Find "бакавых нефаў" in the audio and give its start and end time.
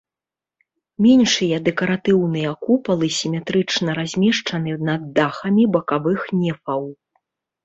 5.77-6.83